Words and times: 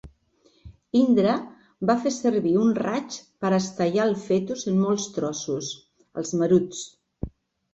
Indra 0.99 1.33
va 1.89 1.95
fer 2.05 2.13
servir 2.15 2.53
un 2.61 2.73
raig 2.79 3.17
per 3.45 3.53
estellar 3.59 4.09
el 4.13 4.17
fetus 4.25 4.67
en 4.73 4.81
molts 4.87 5.07
trossos, 5.19 5.71
els 6.23 6.33
Maruts. 6.43 6.83